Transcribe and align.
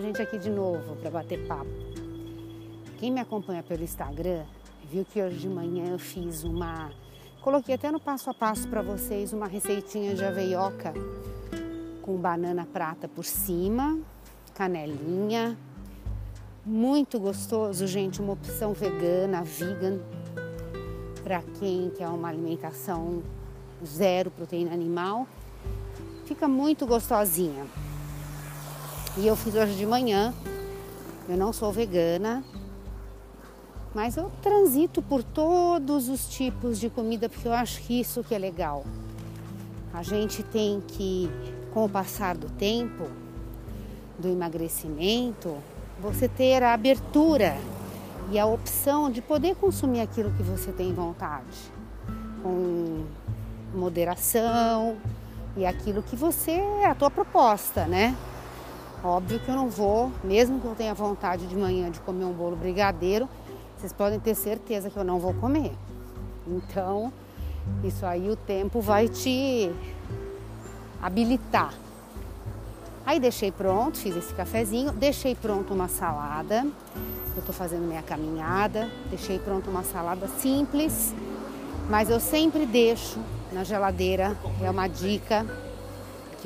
gente 0.00 0.20
aqui 0.20 0.38
de 0.38 0.50
novo 0.50 0.96
para 0.96 1.10
bater 1.10 1.46
papo. 1.46 1.70
Quem 2.98 3.12
me 3.12 3.20
acompanha 3.20 3.62
pelo 3.62 3.82
Instagram 3.82 4.44
viu 4.90 5.04
que 5.04 5.22
hoje 5.22 5.38
de 5.38 5.48
manhã 5.48 5.92
eu 5.92 5.98
fiz 5.98 6.44
uma. 6.44 6.90
Coloquei 7.40 7.74
até 7.74 7.90
no 7.90 8.00
passo 8.00 8.30
a 8.30 8.34
passo 8.34 8.68
para 8.68 8.82
vocês 8.82 9.32
uma 9.32 9.46
receitinha 9.46 10.14
de 10.14 10.24
aveioca 10.24 10.92
com 12.02 12.16
banana 12.16 12.66
prata 12.72 13.08
por 13.08 13.24
cima, 13.24 13.98
canelinha. 14.54 15.58
Muito 16.64 17.18
gostoso, 17.18 17.86
gente. 17.86 18.20
Uma 18.20 18.32
opção 18.32 18.72
vegana, 18.72 19.42
vegan, 19.42 19.98
para 21.22 21.42
quem 21.58 21.90
quer 21.90 22.08
uma 22.08 22.28
alimentação 22.28 23.22
zero 23.84 24.30
proteína 24.30 24.72
animal. 24.72 25.26
Fica 26.24 26.48
muito 26.48 26.86
gostosinha. 26.86 27.66
E 29.18 29.26
eu 29.26 29.34
fiz 29.34 29.54
hoje 29.54 29.74
de 29.74 29.86
manhã. 29.86 30.34
Eu 31.26 31.38
não 31.38 31.50
sou 31.50 31.72
vegana, 31.72 32.44
mas 33.94 34.18
eu 34.18 34.30
transito 34.42 35.00
por 35.00 35.24
todos 35.24 36.10
os 36.10 36.28
tipos 36.28 36.78
de 36.78 36.90
comida 36.90 37.26
porque 37.26 37.48
eu 37.48 37.52
acho 37.54 37.80
que 37.80 37.98
isso 37.98 38.22
que 38.22 38.34
é 38.34 38.38
legal. 38.38 38.84
A 39.94 40.02
gente 40.02 40.42
tem 40.42 40.82
que, 40.86 41.30
com 41.72 41.86
o 41.86 41.88
passar 41.88 42.36
do 42.36 42.50
tempo, 42.50 43.04
do 44.18 44.28
emagrecimento, 44.28 45.56
você 45.98 46.28
ter 46.28 46.62
a 46.62 46.74
abertura 46.74 47.56
e 48.30 48.38
a 48.38 48.44
opção 48.44 49.10
de 49.10 49.22
poder 49.22 49.56
consumir 49.56 50.00
aquilo 50.00 50.30
que 50.32 50.42
você 50.42 50.70
tem 50.72 50.92
vontade, 50.92 51.72
com 52.42 53.06
moderação 53.74 54.98
e 55.56 55.64
aquilo 55.64 56.02
que 56.02 56.14
você 56.14 56.60
a 56.84 56.94
tua 56.94 57.10
proposta, 57.10 57.86
né? 57.86 58.14
Óbvio 59.06 59.38
que 59.38 59.48
eu 59.48 59.54
não 59.54 59.68
vou, 59.68 60.10
mesmo 60.24 60.60
que 60.60 60.66
eu 60.66 60.74
tenha 60.74 60.92
vontade 60.92 61.46
de 61.46 61.54
manhã 61.54 61.88
de 61.92 62.00
comer 62.00 62.24
um 62.24 62.32
bolo 62.32 62.56
brigadeiro, 62.56 63.28
vocês 63.78 63.92
podem 63.92 64.18
ter 64.18 64.34
certeza 64.34 64.90
que 64.90 64.96
eu 64.96 65.04
não 65.04 65.20
vou 65.20 65.32
comer. 65.32 65.72
Então, 66.44 67.12
isso 67.84 68.04
aí 68.04 68.28
o 68.28 68.34
tempo 68.34 68.80
vai 68.80 69.06
te 69.06 69.70
habilitar. 71.00 71.72
Aí 73.06 73.20
deixei 73.20 73.52
pronto, 73.52 73.96
fiz 73.96 74.16
esse 74.16 74.34
cafezinho, 74.34 74.90
deixei 74.90 75.36
pronto 75.36 75.72
uma 75.72 75.86
salada. 75.86 76.66
Eu 77.36 77.42
tô 77.46 77.52
fazendo 77.52 77.86
minha 77.86 78.02
caminhada, 78.02 78.90
deixei 79.08 79.38
pronto 79.38 79.70
uma 79.70 79.84
salada 79.84 80.26
simples, 80.26 81.14
mas 81.88 82.10
eu 82.10 82.18
sempre 82.18 82.66
deixo 82.66 83.20
na 83.52 83.62
geladeira, 83.62 84.36
é 84.60 84.68
uma 84.68 84.88
dica 84.88 85.46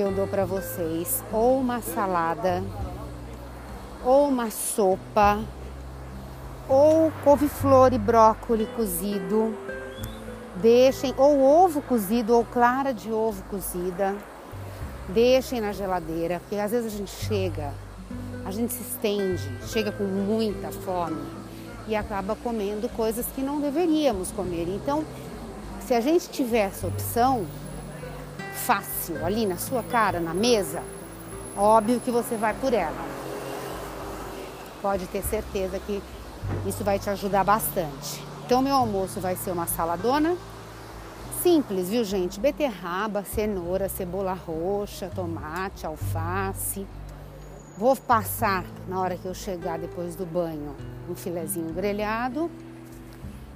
que 0.00 0.04
eu 0.04 0.12
dou 0.12 0.26
para 0.26 0.46
vocês, 0.46 1.22
ou 1.30 1.60
uma 1.60 1.82
salada, 1.82 2.64
ou 4.02 4.28
uma 4.28 4.50
sopa, 4.50 5.44
ou 6.66 7.12
couve-flor 7.22 7.92
e 7.92 7.98
brócolis 7.98 8.66
cozido. 8.70 9.54
Deixem 10.56 11.14
ou 11.18 11.42
ovo 11.42 11.82
cozido 11.82 12.34
ou 12.34 12.46
clara 12.46 12.94
de 12.94 13.12
ovo 13.12 13.42
cozida. 13.50 14.16
Deixem 15.06 15.60
na 15.60 15.70
geladeira, 15.70 16.40
porque 16.40 16.56
às 16.56 16.70
vezes 16.70 16.94
a 16.94 16.96
gente 16.96 17.26
chega, 17.26 17.70
a 18.46 18.50
gente 18.50 18.72
se 18.72 18.80
estende, 18.80 19.54
chega 19.66 19.92
com 19.92 20.04
muita 20.04 20.72
fome 20.72 21.20
e 21.86 21.94
acaba 21.94 22.34
comendo 22.36 22.88
coisas 22.88 23.26
que 23.34 23.42
não 23.42 23.60
deveríamos 23.60 24.30
comer. 24.30 24.66
Então, 24.66 25.04
se 25.86 25.92
a 25.92 26.00
gente 26.00 26.30
tiver 26.30 26.68
essa 26.68 26.86
opção, 26.86 27.44
fácil 28.70 29.26
ali 29.26 29.46
na 29.46 29.56
sua 29.56 29.82
cara, 29.82 30.20
na 30.20 30.32
mesa, 30.32 30.80
óbvio 31.56 31.98
que 31.98 32.08
você 32.08 32.36
vai 32.36 32.54
por 32.54 32.72
ela. 32.72 33.04
Pode 34.80 35.08
ter 35.08 35.24
certeza 35.24 35.80
que 35.80 36.00
isso 36.64 36.84
vai 36.84 36.96
te 36.96 37.10
ajudar 37.10 37.42
bastante. 37.42 38.24
Então, 38.46 38.62
meu 38.62 38.76
almoço 38.76 39.18
vai 39.18 39.34
ser 39.34 39.50
uma 39.50 39.66
saladona 39.66 40.36
simples, 41.42 41.90
viu, 41.90 42.04
gente? 42.04 42.38
Beterraba, 42.38 43.24
cenoura, 43.24 43.88
cebola 43.88 44.34
roxa, 44.34 45.10
tomate, 45.12 45.84
alface. 45.84 46.86
Vou 47.76 47.96
passar 47.96 48.64
na 48.86 49.00
hora 49.00 49.16
que 49.16 49.26
eu 49.26 49.34
chegar 49.34 49.80
depois 49.80 50.14
do 50.14 50.24
banho 50.24 50.76
um 51.08 51.16
filezinho 51.16 51.74
grelhado 51.74 52.48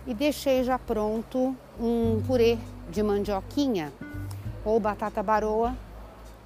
e 0.09 0.13
deixei 0.13 0.65
já 0.65 0.77
pronto 0.77 1.55
um 1.79 2.21
purê 2.27 2.59
de 2.91 3.01
mandioquinha 3.01 3.93
ou 4.65 4.81
batata 4.81 5.23
baroa, 5.23 5.77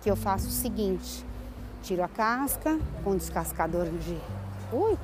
que 0.03 0.11
eu 0.11 0.17
faço 0.17 0.49
o 0.49 0.51
seguinte: 0.51 1.25
tiro 1.83 2.03
a 2.03 2.09
casca 2.09 2.79
com 3.05 3.17
descascador 3.17 3.87
de. 3.87 4.19
Ui! 4.73 4.99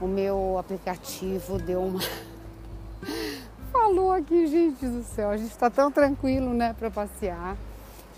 O 0.00 0.06
meu 0.06 0.58
aplicativo 0.58 1.58
deu 1.58 1.82
uma. 1.82 2.00
Falou 3.72 4.12
aqui, 4.12 4.46
gente 4.46 4.86
do 4.86 5.02
céu. 5.02 5.30
A 5.30 5.36
gente 5.36 5.50
está 5.50 5.70
tão 5.70 5.90
tranquilo, 5.90 6.52
né, 6.52 6.74
para 6.78 6.90
passear, 6.90 7.56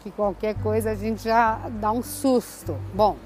que 0.03 0.11
qualquer 0.11 0.55
coisa 0.62 0.91
a 0.91 0.94
gente 0.94 1.22
já 1.22 1.61
dá 1.81 1.93
um 1.93 2.03
susto. 2.03 2.76
Bom, 2.94 3.16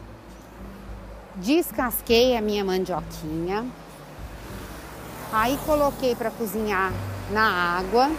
descasquei 1.36 2.36
a 2.36 2.40
minha 2.40 2.64
mandioquinha, 2.64 3.66
aí 5.32 5.58
coloquei 5.64 6.14
para 6.14 6.30
cozinhar 6.30 6.92
na 7.30 7.78
água 7.78 8.10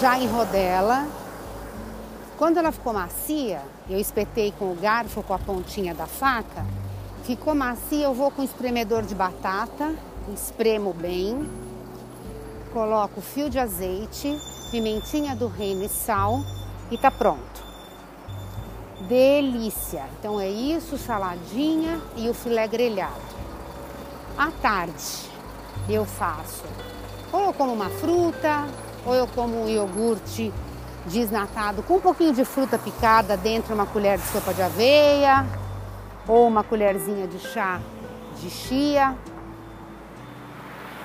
já 0.00 0.18
em 0.18 0.26
rodela. 0.26 1.06
Quando 2.36 2.58
ela 2.58 2.70
ficou 2.70 2.92
macia, 2.92 3.62
eu 3.88 3.98
espetei 3.98 4.52
com 4.58 4.72
o 4.72 4.74
garfo, 4.74 5.22
com 5.22 5.32
a 5.32 5.38
pontinha 5.38 5.94
da 5.94 6.06
faca. 6.06 6.64
Ficou 7.24 7.54
macia, 7.54 8.04
eu 8.04 8.14
vou 8.14 8.30
com 8.30 8.42
espremedor 8.42 9.02
de 9.02 9.14
batata, 9.14 9.94
espremo 10.34 10.92
bem. 10.92 11.48
Coloco 12.72 13.20
fio 13.20 13.48
de 13.48 13.58
azeite, 13.58 14.38
pimentinha 14.70 15.34
do 15.34 15.46
reino 15.46 15.84
e 15.84 15.88
sal 15.88 16.40
e 16.90 16.98
tá 16.98 17.10
pronto. 17.10 17.64
Delícia! 19.08 20.04
Então 20.18 20.40
é 20.40 20.48
isso, 20.48 20.98
saladinha 20.98 22.00
e 22.16 22.28
o 22.28 22.34
filé 22.34 22.68
grelhado. 22.68 23.14
À 24.36 24.50
tarde 24.50 25.30
eu 25.88 26.04
faço 26.04 26.64
ou 27.32 27.52
como 27.52 27.72
uma 27.72 27.90
fruta, 27.90 28.66
ou 29.06 29.14
eu 29.14 29.26
como 29.28 29.64
um 29.64 29.68
iogurte 29.68 30.52
desnatado 31.06 31.82
com 31.84 31.94
um 31.94 32.00
pouquinho 32.00 32.34
de 32.34 32.44
fruta 32.44 32.76
picada 32.76 33.36
dentro 33.36 33.68
de 33.68 33.74
uma 33.74 33.86
colher 33.86 34.18
de 34.18 34.24
sopa 34.24 34.52
de 34.52 34.60
aveia 34.60 35.46
ou 36.26 36.48
uma 36.48 36.64
colherzinha 36.64 37.26
de 37.26 37.38
chá 37.38 37.80
de 38.40 38.50
chia, 38.50 39.14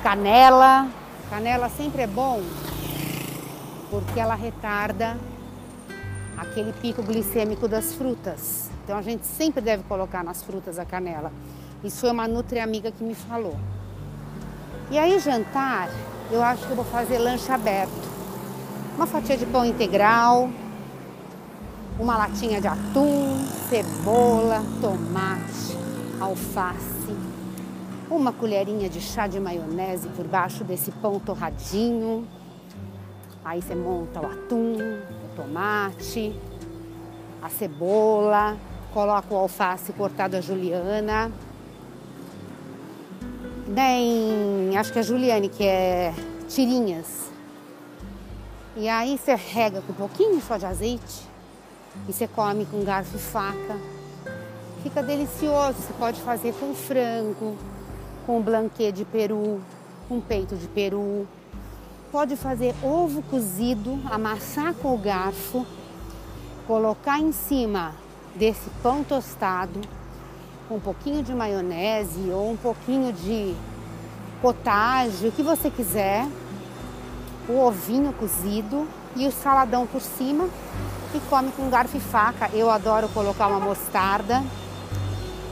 canela. 0.04 0.88
Canela 1.30 1.70
sempre 1.70 2.02
é 2.02 2.08
bom 2.08 2.42
porque 3.90 4.20
ela 4.20 4.36
retarda 4.36 5.18
aquele 6.38 6.74
pico 6.74 7.02
glicêmico 7.02 7.68
das 7.68 7.94
frutas. 7.94 8.70
Então 8.84 8.98
a 8.98 9.02
gente 9.02 9.26
sempre 9.26 9.62
deve 9.62 9.84
colocar 9.84 10.24
nas 10.24 10.44
frutas 10.44 10.78
a 10.78 10.86
canela. 10.86 11.32
Isso 11.84 12.02
foi 12.02 12.12
uma 12.12 12.28
nutri 12.28 12.60
amiga 12.60 12.92
que 12.92 13.04
me 13.04 13.16
falou. 13.16 13.58
E 14.90 14.98
aí 14.98 15.20
jantar, 15.20 15.90
eu 16.32 16.42
acho 16.42 16.66
que 16.66 16.72
eu 16.72 16.76
vou 16.76 16.86
fazer 16.86 17.18
lanche 17.18 17.52
aberto. 17.52 18.10
Uma 18.96 19.06
fatia 19.06 19.36
de 19.36 19.46
pão 19.46 19.66
integral, 19.66 20.50
uma 22.00 22.18
latinha 22.18 22.62
de 22.62 22.68
atum, 22.68 23.46
cebola, 23.70 24.64
tomate, 24.80 25.78
alface, 26.20 27.16
uma 28.10 28.32
colherinha 28.32 28.90
de 28.90 29.02
chá 29.02 29.28
de 29.28 29.40
maionese 29.40 30.08
por 30.10 30.26
baixo 30.26 30.64
desse 30.64 30.92
pão 30.92 31.20
torradinho. 31.20 32.28
Aí 33.44 33.62
você 33.62 33.76
monta 33.76 34.22
o 34.22 34.26
atum, 34.26 34.78
o 34.78 35.36
tomate, 35.36 36.34
a 37.42 37.50
cebola, 37.50 38.56
coloca 38.94 39.34
o 39.34 39.38
alface 39.38 39.92
cortado 39.94 40.38
a 40.38 40.42
juliana, 40.42 41.32
né, 43.72 44.00
em, 44.00 44.78
acho 44.78 44.92
que 44.92 45.00
é 45.00 45.04
Juliane, 45.04 45.50
que 45.50 45.64
é 45.64 46.14
tirinhas. 46.48 47.32
E 48.76 48.88
aí 48.88 49.18
você 49.18 49.36
rega 49.36 49.82
com 49.82 49.94
um 49.94 49.96
pouquinho 49.96 50.42
só 50.42 50.58
de 50.58 50.66
azeite 50.66 51.28
e 52.08 52.14
você 52.14 52.28
come 52.28 52.66
com 52.66 52.84
garfo 52.84 53.16
e 53.16 53.20
faca. 53.20 53.78
Fica 54.84 55.02
delicioso. 55.02 55.74
Você 55.74 55.94
pode 55.94 56.20
fazer 56.22 56.54
com 56.54 56.74
frango, 56.74 57.58
com 58.26 58.42
blanquê 58.42 58.92
de 58.92 59.06
peru, 59.06 59.62
com 60.08 60.20
peito 60.20 60.56
de 60.56 60.68
peru. 60.68 61.28
Pode 62.12 62.36
fazer 62.36 62.76
ovo 62.84 63.22
cozido, 63.24 64.00
amassar 64.10 64.74
com 64.74 64.94
o 64.94 64.98
garfo, 64.98 65.66
colocar 66.68 67.20
em 67.20 67.32
cima 67.32 67.94
desse 68.36 68.70
pão 68.82 69.04
tostado 69.04 69.80
com 70.72 70.78
um 70.78 70.80
pouquinho 70.80 71.22
de 71.22 71.34
maionese 71.36 72.30
ou 72.30 72.50
um 72.50 72.56
pouquinho 72.56 73.12
de 73.12 73.54
potágio, 74.42 75.28
o 75.28 75.32
que 75.34 75.44
você 75.44 75.70
quiser, 75.70 76.26
o 77.50 77.60
ovinho 77.60 78.14
cozido 78.14 78.88
e 79.18 79.28
o 79.28 79.32
saladão 79.34 79.86
por 79.86 80.00
cima 80.00 80.48
e 81.14 81.20
come 81.30 81.52
com 81.52 81.70
garfo 81.70 81.98
e 81.98 82.00
faca. 82.00 82.50
Eu 82.54 82.70
adoro 82.70 83.10
colocar 83.10 83.48
uma 83.48 83.60
mostarda 83.60 84.42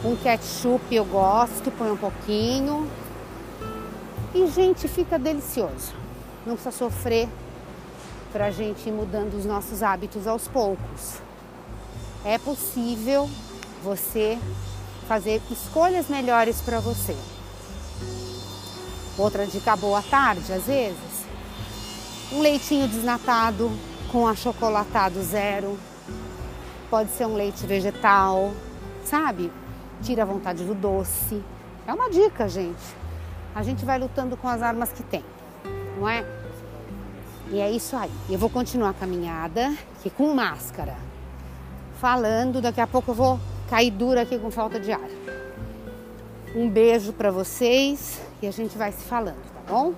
Um 0.05 0.15
ketchup 0.15 0.95
eu 0.95 1.03
gosto, 1.03 1.69
põe 1.71 1.91
um 1.91 1.97
pouquinho. 1.97 2.89
E, 4.33 4.47
gente, 4.47 4.87
fica 4.87 5.19
delicioso. 5.19 5.93
Não 6.45 6.53
precisa 6.53 6.71
sofrer 6.71 7.27
para 8.31 8.45
a 8.45 8.51
gente 8.51 8.87
ir 8.87 8.93
mudando 8.93 9.33
os 9.33 9.43
nossos 9.43 9.83
hábitos 9.83 10.25
aos 10.25 10.47
poucos. 10.47 11.15
É 12.23 12.37
possível 12.37 13.29
você 13.83 14.39
fazer 15.09 15.41
escolhas 15.49 16.07
melhores 16.07 16.61
para 16.61 16.79
você. 16.79 17.17
Outra 19.17 19.47
dica 19.47 19.75
boa 19.75 20.03
tarde, 20.03 20.53
às 20.53 20.65
vezes, 20.65 21.25
um 22.31 22.39
leitinho 22.41 22.87
desnatado 22.87 23.71
com 24.11 24.27
achocolatado 24.27 25.19
zero. 25.23 25.79
Pode 26.91 27.09
ser 27.09 27.25
um 27.25 27.33
leite 27.33 27.65
vegetal, 27.65 28.53
sabe? 29.03 29.51
Tira 30.03 30.21
a 30.21 30.25
vontade 30.27 30.63
do 30.63 30.75
doce. 30.75 31.43
É 31.87 31.93
uma 31.93 32.11
dica, 32.11 32.47
gente. 32.47 32.95
A 33.55 33.63
gente 33.63 33.83
vai 33.83 33.97
lutando 33.97 34.37
com 34.37 34.47
as 34.47 34.61
armas 34.61 34.91
que 34.91 35.01
tem, 35.01 35.25
não 35.99 36.07
é? 36.07 36.23
E 37.51 37.59
é 37.59 37.71
isso 37.71 37.95
aí. 37.97 38.11
Eu 38.29 38.37
vou 38.37 38.47
continuar 38.49 38.91
a 38.91 38.93
caminhada 38.93 39.73
aqui 39.97 40.11
com 40.11 40.35
máscara. 40.35 40.95
Falando, 41.99 42.61
daqui 42.61 42.79
a 42.79 42.85
pouco 42.85 43.09
eu 43.09 43.15
vou 43.15 43.39
cair 43.69 43.91
dura 43.91 44.21
aqui 44.21 44.37
com 44.39 44.49
falta 44.49 44.79
de 44.79 44.91
ar. 44.91 45.09
Um 46.55 46.67
beijo 46.67 47.13
para 47.13 47.29
vocês 47.29 48.19
e 48.41 48.47
a 48.47 48.51
gente 48.51 48.77
vai 48.77 48.91
se 48.91 49.03
falando, 49.03 49.37
tá 49.53 49.71
bom? 49.71 49.93